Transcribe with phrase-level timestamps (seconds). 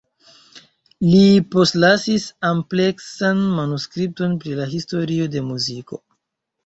[1.09, 1.19] Li
[1.55, 6.01] postlasis ampleksan manuskripton pri la historio de muziko.